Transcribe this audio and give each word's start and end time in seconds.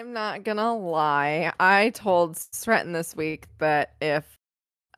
I'm 0.00 0.14
not 0.14 0.44
gonna 0.44 0.74
lie. 0.74 1.52
I 1.60 1.90
told 1.90 2.34
Sretton 2.34 2.94
this 2.94 3.14
week 3.14 3.48
that 3.58 3.96
if 4.00 4.24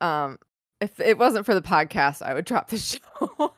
um 0.01 0.39
if 0.81 1.01
it 1.01 1.19
wasn't 1.19 1.45
for 1.45 1.55
the 1.57 1.63
podcast, 1.63 2.23
I 2.23 2.35
would 2.35 2.45
drop 2.47 2.69
the 2.69 2.79
show. 2.79 3.53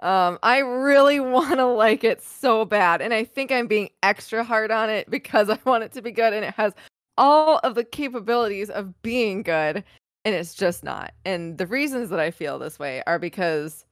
um 0.00 0.36
I 0.42 0.58
really 0.58 1.20
want 1.20 1.58
to 1.58 1.66
like 1.66 2.02
it 2.02 2.24
so 2.24 2.64
bad 2.64 3.02
and 3.02 3.14
I 3.14 3.22
think 3.22 3.52
I'm 3.52 3.68
being 3.68 3.90
extra 4.02 4.42
hard 4.42 4.72
on 4.72 4.90
it 4.90 5.08
because 5.08 5.48
I 5.50 5.60
want 5.64 5.84
it 5.84 5.92
to 5.92 6.02
be 6.02 6.10
good 6.10 6.32
and 6.32 6.44
it 6.44 6.54
has 6.54 6.72
all 7.16 7.60
of 7.62 7.76
the 7.76 7.84
capabilities 7.84 8.68
of 8.68 9.00
being 9.00 9.44
good 9.44 9.84
and 10.24 10.34
it's 10.34 10.54
just 10.54 10.82
not. 10.82 11.12
And 11.24 11.56
the 11.56 11.68
reasons 11.68 12.10
that 12.10 12.18
I 12.18 12.32
feel 12.32 12.58
this 12.58 12.80
way 12.80 13.00
are 13.06 13.20
because 13.20 13.84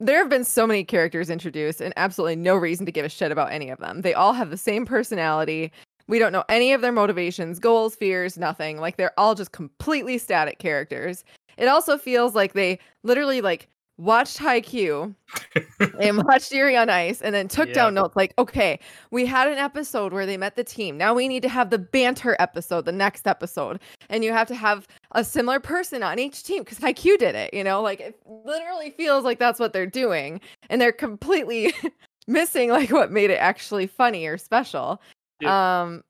there 0.00 0.18
have 0.18 0.28
been 0.30 0.44
so 0.44 0.66
many 0.66 0.82
characters 0.82 1.30
introduced 1.30 1.80
and 1.80 1.92
absolutely 1.96 2.36
no 2.36 2.56
reason 2.56 2.86
to 2.86 2.92
give 2.92 3.04
a 3.04 3.08
shit 3.08 3.30
about 3.30 3.52
any 3.52 3.70
of 3.70 3.78
them. 3.78 4.00
They 4.00 4.14
all 4.14 4.32
have 4.32 4.50
the 4.50 4.56
same 4.56 4.86
personality. 4.86 5.70
We 6.08 6.18
don't 6.18 6.32
know 6.32 6.44
any 6.48 6.72
of 6.72 6.80
their 6.80 6.90
motivations, 6.92 7.58
goals, 7.58 7.94
fears, 7.94 8.36
nothing. 8.38 8.78
Like 8.78 8.96
they're 8.96 9.18
all 9.18 9.34
just 9.34 9.52
completely 9.52 10.18
static 10.18 10.58
characters. 10.58 11.22
It 11.56 11.68
also 11.68 11.98
feels 11.98 12.34
like 12.34 12.54
they 12.54 12.78
literally 13.02 13.40
like 13.42 13.68
watched 13.98 14.38
Haikyuu 14.38 15.14
and 16.00 16.24
watched 16.24 16.50
Yuri 16.50 16.74
on 16.76 16.88
Ice 16.88 17.20
and 17.20 17.34
then 17.34 17.46
took 17.48 17.68
Yeah. 17.68 17.74
down 17.74 17.94
notes 17.94 18.16
like, 18.16 18.32
okay, 18.38 18.80
we 19.10 19.26
had 19.26 19.46
an 19.46 19.58
episode 19.58 20.14
where 20.14 20.24
they 20.24 20.38
met 20.38 20.56
the 20.56 20.64
team. 20.64 20.96
Now 20.96 21.12
we 21.12 21.28
need 21.28 21.42
to 21.42 21.50
have 21.50 21.68
the 21.68 21.78
banter 21.78 22.34
episode, 22.38 22.86
the 22.86 22.92
next 22.92 23.26
episode. 23.28 23.78
And 24.10 24.24
you 24.24 24.32
have 24.32 24.48
to 24.48 24.54
have 24.56 24.86
a 25.12 25.24
similar 25.24 25.60
person 25.60 26.02
on 26.02 26.18
each 26.18 26.42
team 26.42 26.62
because 26.62 26.80
Haikyuu 26.80 27.16
did 27.16 27.36
it, 27.36 27.54
you 27.54 27.64
know? 27.64 27.80
Like 27.80 28.00
it 28.00 28.20
literally 28.26 28.90
feels 28.90 29.24
like 29.24 29.38
that's 29.38 29.60
what 29.60 29.72
they're 29.72 29.86
doing. 29.86 30.40
And 30.68 30.80
they're 30.80 30.92
completely 30.92 31.72
missing 32.26 32.70
like 32.70 32.90
what 32.90 33.12
made 33.12 33.30
it 33.30 33.36
actually 33.36 33.86
funny 33.86 34.26
or 34.26 34.36
special. 34.36 35.00
Yep. 35.40 35.50
Um 35.50 36.02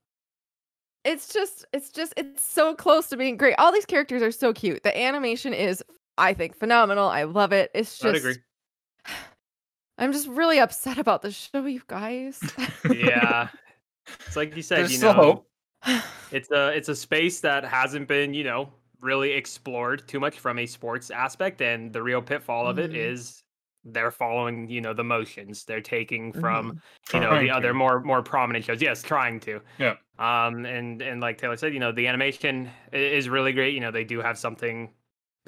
it's 1.05 1.32
just 1.32 1.64
it's 1.72 1.91
just 1.91 2.14
it's 2.16 2.44
so 2.44 2.74
close 2.74 3.08
to 3.08 3.16
being 3.16 3.36
great. 3.36 3.55
All 3.58 3.70
these 3.70 3.86
characters 3.86 4.22
are 4.22 4.32
so 4.32 4.53
cute. 4.53 4.82
The 4.82 4.98
animation 4.98 5.53
is 5.53 5.84
I 6.16 6.32
think 6.32 6.56
phenomenal. 6.56 7.08
I 7.08 7.25
love 7.25 7.53
it. 7.53 7.70
It's 7.75 8.03
I'd 8.03 8.12
just 8.12 8.25
agree. 8.25 8.36
I'm 9.98 10.12
just 10.12 10.28
really 10.28 10.58
upset 10.58 10.97
about 10.97 11.20
the 11.20 11.30
show, 11.30 11.66
you 11.66 11.82
guys. 11.86 12.41
Yeah. 12.91 13.48
It's 14.27 14.34
like 14.34 14.56
you 14.56 14.62
said, 14.62 14.78
There's 14.78 14.91
you 14.91 14.97
still 14.97 15.14
know, 15.14 15.47
hope. 15.84 16.03
it's 16.33 16.50
a 16.50 16.69
it's 16.69 16.89
a 16.89 16.97
space 16.97 17.41
that 17.41 17.64
hasn't 17.64 18.09
been, 18.09 18.34
you 18.34 18.45
know, 18.45 18.73
really 19.00 19.33
explored 19.33 20.06
too 20.06 20.20
much 20.20 20.39
from 20.39 20.59
a 20.59 20.67
sports 20.67 21.11
aspect 21.11 21.62
and 21.62 21.92
the 21.92 22.03
real 22.03 22.20
pitfall 22.22 22.67
of 22.67 22.78
it 22.78 22.91
Mhm. 22.92 22.97
is 22.97 23.42
they're 23.83 24.11
following, 24.11 24.69
you 24.69 24.83
know, 24.83 24.92
the 24.92 25.03
motions. 25.03 25.64
They're 25.64 25.81
taking 25.81 26.33
from, 26.34 26.72
Mhm. 26.72 27.14
you 27.14 27.20
know, 27.20 27.28
Trying 27.31 27.45
the 27.47 27.50
other 27.50 27.72
more 27.72 28.00
more 28.00 28.22
prominent 28.22 28.64
shows. 28.67 28.83
Yes, 28.83 29.03
trying 29.03 29.41
to. 29.41 29.61
Yeah. 29.78 29.95
Um 30.19 30.67
and 30.67 31.00
and 31.00 31.20
like 31.22 31.39
Taylor 31.39 31.56
said, 31.56 31.72
you 31.72 31.81
know, 31.81 31.92
the 31.92 32.06
animation 32.06 32.70
is 32.92 33.28
really 33.31 33.53
great. 33.55 33.72
You 33.75 33.81
know, 33.81 33.91
they 33.91 34.05
do 34.05 34.20
have 34.20 34.37
something 34.39 34.92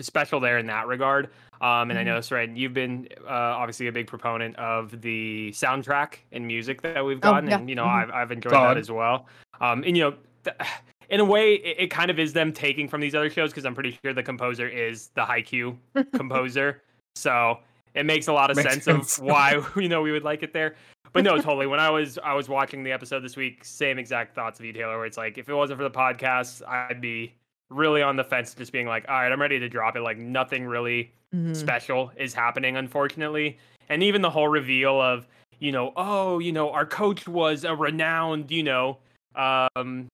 special 0.00 0.40
there 0.40 0.56
in 0.56 0.66
that 0.66 0.86
regard. 0.86 1.28
Um, 1.60 1.90
and 1.90 1.98
I 1.98 2.02
Mhm. 2.02 2.06
know, 2.06 2.18
Sren, 2.18 2.56
you've 2.56 2.72
been 2.72 3.06
uh, 3.24 3.28
obviously 3.28 3.86
a 3.86 3.92
big 3.92 4.06
proponent 4.06 4.56
of 4.56 5.02
the 5.02 5.50
soundtrack 5.52 6.14
and 6.32 6.44
music 6.46 6.80
that 6.82 7.04
we've 7.04 7.20
gotten, 7.20 7.50
yeah. 7.50 7.58
and 7.58 7.68
you 7.68 7.76
know, 7.76 7.84
Mhm. 7.84 8.02
I've 8.04 8.10
I've 8.10 8.32
enjoyed 8.32 8.52
Solid. 8.54 8.76
that 8.76 8.80
as 8.80 8.90
well. 8.90 9.28
Um, 9.60 9.84
and 9.84 9.94
you 9.96 10.04
know, 10.10 10.16
in 11.10 11.20
a 11.20 11.24
way, 11.24 11.54
it, 11.54 11.76
it 11.84 11.86
kind 11.90 12.10
of 12.10 12.18
is 12.18 12.32
them 12.32 12.52
taking 12.52 12.88
from 12.88 13.00
these 13.00 13.14
other 13.14 13.30
shows 13.30 13.50
because 13.50 13.64
I'm 13.64 13.74
pretty 13.74 13.98
sure 14.04 14.12
the 14.12 14.22
composer 14.22 14.68
is 14.68 15.08
the 15.14 15.22
Haikyuu 15.22 15.76
composer, 16.14 16.82
so 17.14 17.58
it 17.94 18.06
makes 18.06 18.28
a 18.28 18.32
lot 18.32 18.50
of 18.50 18.56
sense, 18.56 18.84
sense. 18.84 19.18
of 19.18 19.24
why 19.24 19.60
you 19.76 19.88
know 19.88 20.02
we 20.02 20.12
would 20.12 20.24
like 20.24 20.42
it 20.42 20.52
there. 20.52 20.74
But 21.12 21.24
no, 21.24 21.36
totally. 21.36 21.66
When 21.66 21.80
I 21.80 21.90
was 21.90 22.18
I 22.24 22.32
was 22.32 22.48
watching 22.48 22.82
the 22.82 22.92
episode 22.92 23.20
this 23.20 23.36
week, 23.36 23.64
same 23.64 23.98
exact 23.98 24.34
thoughts 24.34 24.58
of 24.58 24.64
you, 24.64 24.72
Taylor. 24.72 24.96
Where 24.96 25.04
it's 25.06 25.18
like, 25.18 25.36
if 25.36 25.48
it 25.48 25.54
wasn't 25.54 25.78
for 25.78 25.84
the 25.84 25.90
podcast, 25.90 26.66
I'd 26.66 27.02
be 27.02 27.34
really 27.68 28.00
on 28.02 28.16
the 28.16 28.24
fence, 28.24 28.54
just 28.54 28.72
being 28.72 28.86
like, 28.86 29.04
all 29.08 29.14
right, 29.16 29.30
I'm 29.30 29.40
ready 29.40 29.58
to 29.58 29.68
drop 29.68 29.94
it. 29.96 30.00
Like 30.00 30.18
nothing 30.18 30.64
really 30.66 31.12
Mhm. 31.34 31.56
special 31.56 32.12
is 32.16 32.34
happening, 32.34 32.76
unfortunately. 32.76 33.58
And 33.88 34.02
even 34.02 34.20
the 34.22 34.28
whole 34.30 34.48
reveal 34.48 35.00
of, 35.00 35.26
you 35.58 35.72
know, 35.72 35.92
oh, 35.96 36.38
you 36.38 36.52
know, 36.52 36.70
our 36.70 36.84
coach 36.86 37.26
was 37.26 37.64
a 37.64 37.74
renowned, 37.74 38.50
you 38.50 38.62
know, 38.62 38.98
um, 39.34 40.08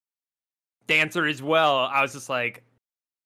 dancer 0.88 1.26
as 1.26 1.40
well. 1.40 1.78
I 1.78 2.02
was 2.02 2.12
just 2.12 2.28
like, 2.28 2.64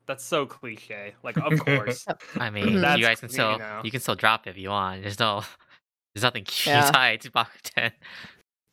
that's 0.06 0.24
so 0.24 0.44
cliche. 0.44 1.14
Like, 1.22 1.36
of 1.38 1.58
course. 1.64 2.04
I 2.36 2.50
mean, 2.50 2.66
Mhm. 2.66 2.98
you 2.98 3.04
guys 3.04 3.20
can 3.20 3.28
you 3.28 3.32
still 3.32 3.58
know. 3.58 3.80
you 3.82 3.90
can 3.90 4.00
still 4.00 4.14
drop 4.16 4.46
it 4.46 4.50
if 4.50 4.58
you 4.58 4.68
want. 4.68 5.00
There's 5.02 5.18
no 5.18 5.42
there's 6.14 6.22
nothing 6.24 6.44
Yeah. 6.66 6.90
tied 6.90 7.22
to 7.22 7.30
Bakuten. 7.30 7.92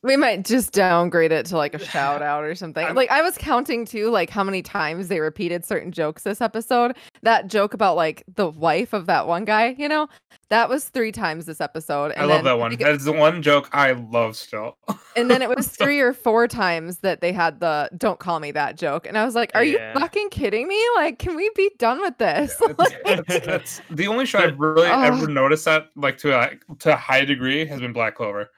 We 0.02 0.16
might 0.16 0.44
just 0.46 0.72
downgrade 0.72 1.30
it 1.30 1.44
to 1.46 1.56
like 1.58 1.74
a 1.74 1.78
shout 1.84 2.22
out 2.22 2.42
or 2.44 2.54
something. 2.54 2.84
I'm- 2.86 2.94
like 2.96 3.10
I 3.10 3.20
was 3.22 3.36
counting 3.36 3.84
too, 3.84 4.08
like 4.10 4.30
how 4.30 4.42
many 4.42 4.62
times 4.62 5.08
they 5.08 5.20
repeated 5.20 5.64
certain 5.64 5.92
jokes 5.92 6.22
this 6.22 6.40
episode. 6.40 6.96
That 7.22 7.48
joke 7.48 7.74
about 7.74 7.96
like 7.96 8.22
the 8.34 8.48
wife 8.48 8.92
of 8.94 9.06
that 9.06 9.26
one 9.26 9.44
guy, 9.44 9.74
you 9.78 9.88
know, 9.88 10.08
that 10.48 10.68
was 10.70 10.88
three 10.88 11.12
times 11.12 11.44
this 11.44 11.60
episode. 11.60 12.12
I 12.16 12.24
love 12.24 12.44
that 12.44 12.58
one. 12.58 12.70
think 12.70 12.80
That's 12.80 13.04
the 13.04 13.12
one 13.12 13.42
joke 13.42 13.68
I 13.72 13.92
love 13.92 14.36
still. 14.36 14.78
and 15.16 15.30
then 15.30 15.42
it 15.42 15.48
was 15.50 15.68
three 15.76 16.00
or 16.00 16.12
four 16.14 16.48
times 16.48 16.98
that 17.00 17.20
they 17.20 17.32
had 17.32 17.60
the 17.60 17.90
"Don't 17.98 18.18
call 18.18 18.40
me 18.40 18.52
that" 18.52 18.78
joke, 18.78 19.06
and 19.06 19.18
I 19.18 19.24
was 19.26 19.34
like, 19.34 19.50
"Are 19.54 19.62
Yeah. 19.62 19.92
you 19.92 20.00
fucking 20.00 20.30
kidding 20.30 20.66
me? 20.66 20.82
Like, 20.96 21.18
can 21.18 21.36
we 21.36 21.50
be 21.54 21.70
done 21.78 22.00
with 22.00 22.16
this?" 22.18 22.56
That's, 22.56 22.94
that's- 23.04 23.46
that's 23.46 23.80
the 23.90 24.08
only 24.08 24.24
show 24.24 24.38
I've 24.38 24.58
really 24.58 24.88
Oh. 24.88 25.02
ever 25.02 25.28
noticed 25.28 25.66
that 25.66 25.90
like 25.94 26.16
to 26.18 26.36
a 26.38 26.50
to 26.80 26.94
a 26.94 26.96
high 26.96 27.24
degree 27.26 27.66
has 27.66 27.80
been 27.80 27.92
Black 27.92 28.14
Clover, 28.16 28.50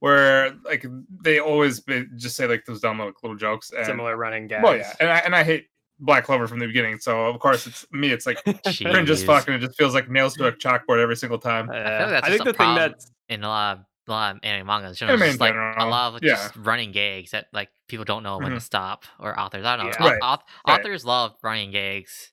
where 0.00 0.52
like 0.64 0.84
they 1.22 1.38
always 1.38 1.80
be, 1.80 2.06
just 2.16 2.36
say 2.36 2.46
like 2.46 2.64
those 2.66 2.80
dumb 2.80 2.98
like, 2.98 3.22
little 3.22 3.36
jokes. 3.36 3.70
And, 3.70 3.86
Similar 3.86 4.16
running 4.16 4.48
gags. 4.48 4.64
Well, 4.64 4.76
yeah, 4.76 4.92
and 4.98 5.08
I 5.10 5.18
and 5.18 5.36
I 5.36 5.44
hate 5.44 5.66
Black 6.00 6.24
Clover 6.24 6.48
from 6.48 6.58
the 6.58 6.66
beginning, 6.66 6.98
so 6.98 7.26
of 7.26 7.38
course 7.38 7.66
it's 7.66 7.86
me. 7.92 8.10
It's 8.10 8.26
like 8.26 8.42
cringe 8.64 9.10
as 9.10 9.22
fuck, 9.22 9.46
and 9.46 9.56
it 9.56 9.60
just 9.66 9.78
feels 9.78 9.94
like 9.94 10.10
nails 10.10 10.34
to 10.34 10.46
a 10.46 10.52
chalkboard 10.52 11.00
every 11.00 11.16
single 11.16 11.38
time. 11.38 11.68
Uh, 11.70 11.74
that's 11.74 12.26
I 12.26 12.30
think 12.30 12.44
the 12.44 12.52
thing 12.52 12.54
problem. 12.54 12.76
that's 12.76 13.12
in 13.28 13.44
a 13.44 13.48
lot 13.48 13.76
of 13.78 13.84
a 14.08 14.10
lot 14.10 14.34
of 14.36 14.40
anime 14.42 14.66
mangas. 14.66 14.98
Generally, 14.98 15.22
Anime 15.22 15.38
just 15.38 15.40
in 15.50 15.56
like 15.56 15.76
a 15.78 15.86
lot 15.86 16.14
of 16.14 16.22
yeah. 16.22 16.34
just 16.34 16.56
running 16.56 16.92
gags 16.92 17.30
that 17.32 17.46
like 17.52 17.68
people 17.86 18.04
don't 18.04 18.22
know 18.22 18.38
when 18.38 18.52
to 18.52 18.60
stop, 18.60 19.04
or 19.18 19.38
authors. 19.38 19.64
I 19.64 19.76
don't 19.76 19.86
know. 19.86 19.92
Yeah. 20.00 20.12
Right, 20.12 20.18
au- 20.22 20.38
right. 20.66 20.80
authors 20.80 21.04
love 21.04 21.36
running 21.42 21.70
gags, 21.70 22.32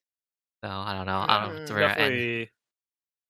so 0.64 0.70
I 0.70 0.94
don't 0.94 1.06
know. 1.06 1.26
I 1.28 1.46
don't 1.46 1.56
know 1.56 1.62
Mm. 1.62 1.68
to 1.68 1.74
where 1.74 1.82
it 1.84 1.86
end. 1.86 1.98
definitely 1.98 2.50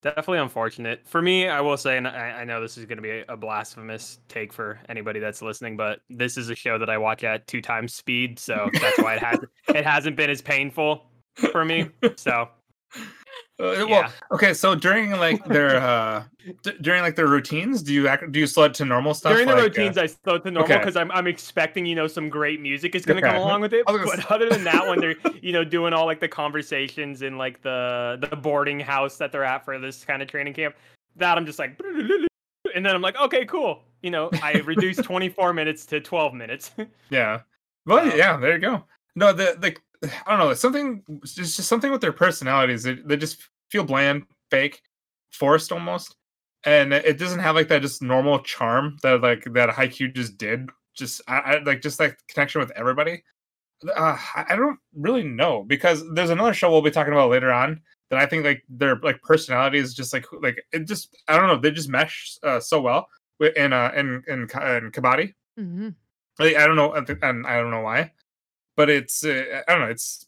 definitely 0.02 0.38
unfortunate. 0.38 1.06
For 1.06 1.20
me 1.20 1.48
i 1.48 1.60
will 1.60 1.76
say 1.76 1.96
and 1.96 2.06
i, 2.06 2.40
I 2.40 2.44
know 2.44 2.60
this 2.60 2.78
is 2.78 2.84
going 2.86 2.98
to 2.98 3.02
be 3.02 3.10
a, 3.10 3.24
a 3.28 3.36
blasphemous 3.36 4.18
take 4.28 4.52
for 4.52 4.80
anybody 4.88 5.20
that's 5.20 5.42
listening 5.42 5.76
but 5.76 6.00
this 6.08 6.36
is 6.36 6.50
a 6.50 6.54
show 6.54 6.78
that 6.78 6.90
i 6.90 6.98
watch 6.98 7.24
at 7.24 7.46
two 7.46 7.60
times 7.60 7.94
speed 7.94 8.38
so 8.38 8.70
that's 8.80 8.98
why 8.98 9.14
it 9.14 9.22
has 9.22 9.38
it 9.74 9.84
hasn't 9.84 10.16
been 10.16 10.30
as 10.30 10.40
painful 10.40 11.10
for 11.52 11.64
me 11.64 11.88
so 12.16 12.48
Uh, 13.60 13.74
well, 13.78 13.88
yeah 13.88 14.10
okay, 14.32 14.54
so 14.54 14.74
during 14.74 15.10
like 15.12 15.44
their 15.56 15.76
uh 15.80 16.22
d- 16.62 16.74
during 16.80 17.02
like 17.02 17.16
their 17.16 17.26
routines, 17.26 17.82
do 17.82 17.92
you 17.92 18.06
act 18.06 18.30
do 18.30 18.38
you 18.38 18.46
slow 18.46 18.64
it 18.64 18.74
to 18.74 18.84
normal 18.84 19.14
stuff? 19.14 19.32
during 19.32 19.48
the 19.48 19.52
like, 19.54 19.60
uh, 19.60 19.64
routines 19.64 19.98
i 19.98 20.06
slow 20.06 20.36
it 20.36 20.44
to 20.44 20.50
normal 20.50 20.70
okay. 20.72 20.78
because 20.78 20.96
I'm, 20.96 21.10
I'm 21.10 21.26
expecting 21.26 21.84
you 21.84 21.96
know 21.96 22.06
some 22.06 22.28
great 22.28 22.60
music 22.60 22.94
is 22.94 23.04
going 23.04 23.20
to 23.20 23.26
Okay. 23.26 23.34
come 23.34 23.42
along 23.42 23.60
with 23.60 23.74
it 23.74 23.84
gonna 23.86 24.04
but 24.04 24.30
other 24.30 24.48
than 24.48 24.62
that 24.64 24.86
when 24.86 25.00
they're 25.00 25.16
you 25.42 25.52
know 25.52 25.64
doing 25.64 25.92
all 25.92 26.06
like 26.06 26.20
the 26.20 26.28
conversations 26.28 27.22
in 27.22 27.36
like 27.36 27.60
the 27.62 28.18
the 28.30 28.36
boarding 28.36 28.78
house 28.78 29.16
that 29.16 29.32
they're 29.32 29.44
at 29.44 29.64
for 29.64 29.78
this 29.78 30.04
kind 30.04 30.22
of 30.22 30.28
training 30.28 30.54
camp 30.54 30.76
that 31.16 31.36
i'm 31.36 31.44
just 31.44 31.58
like 31.58 31.78
and 32.74 32.86
then 32.86 32.94
i'm 32.94 33.02
like 33.02 33.16
okay 33.20 33.44
cool 33.44 33.82
you 34.02 34.10
know 34.10 34.30
i 34.42 34.52
reduced 34.60 35.02
24 35.02 35.52
minutes 35.52 35.84
to 35.86 36.00
12 36.00 36.32
minutes 36.34 36.70
Yeah. 37.10 37.40
Well, 37.86 38.14
yeah, 38.14 38.36
there 38.36 38.52
you 38.52 38.58
go. 38.58 38.84
No, 39.16 39.32
the 39.32 39.56
like 39.62 39.80
I 40.26 40.30
don't 40.30 40.38
know, 40.38 40.50
it's 40.50 40.60
something 40.60 41.02
it's 41.22 41.34
just 41.34 41.60
something 41.60 41.90
with 41.90 42.00
their 42.00 42.12
personalities. 42.12 42.82
They, 42.82 42.94
they 42.94 43.16
just 43.16 43.38
feel 43.70 43.84
bland, 43.84 44.24
fake, 44.50 44.80
forced 45.32 45.72
almost. 45.72 46.16
And 46.64 46.92
it 46.92 47.18
doesn't 47.18 47.38
have 47.38 47.54
like 47.54 47.68
that 47.68 47.82
just 47.82 48.02
normal 48.02 48.40
charm 48.40 48.96
that 49.02 49.22
like 49.22 49.44
that 49.54 49.70
Haikyuu 49.70 50.14
just 50.14 50.38
did. 50.38 50.68
Just 50.94 51.22
I, 51.28 51.38
I 51.38 51.58
like 51.62 51.80
just 51.82 52.00
like 52.00 52.18
connection 52.28 52.60
with 52.60 52.72
everybody. 52.72 53.22
Uh, 53.96 54.18
I 54.34 54.56
don't 54.56 54.78
really 54.92 55.22
know 55.22 55.62
because 55.64 56.02
there's 56.14 56.30
another 56.30 56.52
show 56.52 56.70
we'll 56.70 56.82
be 56.82 56.90
talking 56.90 57.12
about 57.12 57.30
later 57.30 57.52
on 57.52 57.80
that 58.10 58.18
I 58.18 58.26
think 58.26 58.44
like 58.44 58.64
their 58.68 58.96
like 58.96 59.22
personality 59.22 59.78
is 59.78 59.94
just 59.94 60.12
like 60.12 60.26
like 60.42 60.60
it 60.72 60.88
just 60.88 61.16
I 61.28 61.36
don't 61.38 61.46
know 61.46 61.58
they 61.58 61.70
just 61.70 61.88
mesh 61.88 62.38
uh, 62.42 62.58
so 62.58 62.80
well 62.80 63.06
in 63.56 63.72
uh 63.72 63.92
in 63.94 64.22
in, 64.26 64.40
in 64.42 64.48
Kabaddi. 64.90 65.32
Mhm. 65.58 65.94
Like, 66.38 66.56
I 66.56 66.66
don't 66.66 66.76
know, 66.76 66.92
and 66.92 67.46
I 67.46 67.56
don't 67.60 67.70
know 67.72 67.80
why, 67.80 68.12
but 68.78 68.88
it's 68.88 69.24
uh, 69.24 69.62
I 69.66 69.72
don't 69.72 69.80
know. 69.82 69.90
It's 69.90 70.24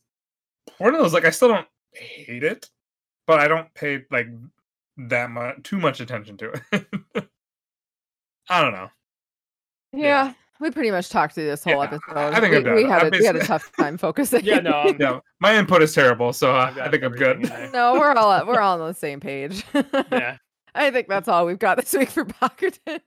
one 0.79 0.93
of 0.95 1.01
those 1.01 1.15
like 1.15 1.25
I 1.25 1.31
still 1.31 1.49
don't 1.49 1.67
hate 1.95 2.43
it, 2.45 2.69
but 3.27 3.39
I 3.39 3.47
don't 3.49 3.73
pay 3.75 4.03
like 4.11 4.27
that 4.99 5.31
much 5.31 5.63
too 5.63 5.79
much 5.79 6.01
attention 6.01 6.37
to 6.39 6.51
it. 6.73 6.87
I 8.51 8.61
don't 8.61 8.73
know. 8.73 8.91
Yeah, 9.93 10.01
Yeah. 10.27 10.33
we 10.61 10.71
pretty 10.73 10.91
much 10.91 11.09
talked 11.09 11.35
through 11.35 11.47
this 11.47 11.63
whole 11.65 11.75
Yeah, 11.75 11.83
episode. 11.85 12.17
I- 12.17 12.37
I 12.37 12.41
think 12.41 12.51
we, 12.51 12.57
I'm 12.59 12.65
done. 12.65 12.75
we 12.75 12.85
had 12.85 13.07
a, 13.07 13.11
we 13.19 13.25
had 13.25 13.37
a 13.37 13.45
tough 13.47 13.71
time 13.79 13.97
focusing. 14.07 14.45
yeah 14.45 14.59
no 14.61 14.73
I'm, 14.73 14.97
Yeah, 15.01 15.21
my 15.41 15.57
input 15.57 15.83
is 15.83 15.95
terrible, 15.95 16.33
so 16.33 16.55
uh, 16.55 16.67
I've 16.67 16.75
got 16.77 16.89
I 16.89 16.91
think 16.91 17.05
I'm 17.05 17.13
good. 17.13 17.45
in 17.45 17.73
no, 17.73 17.95
we're 17.95 18.13
all 18.13 18.47
we're 18.47 18.61
all 18.61 18.81
on 18.83 18.89
the 18.89 18.95
same 18.95 19.21
page. 19.21 19.65
yeah 20.13 20.37
I 20.75 20.91
think 20.91 21.09
that's 21.09 21.29
all 21.29 21.47
we've 21.47 21.59
got 21.59 21.77
this 21.79 21.93
week 21.93 22.09
for 22.11 22.25
Bakuten. 22.25 23.01